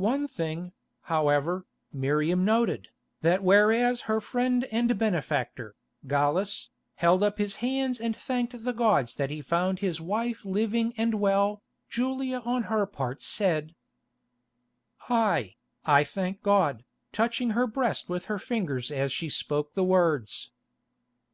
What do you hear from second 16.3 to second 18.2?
God," touching her breast